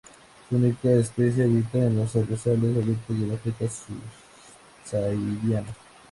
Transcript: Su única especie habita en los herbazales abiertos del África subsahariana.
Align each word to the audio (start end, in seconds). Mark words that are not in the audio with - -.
Su 0.49 0.55
única 0.55 0.89
especie 0.93 1.43
habita 1.43 1.77
en 1.77 1.97
los 1.97 2.15
herbazales 2.15 2.75
abiertos 2.75 3.19
del 3.19 3.35
África 3.35 3.67
subsahariana. 4.89 5.67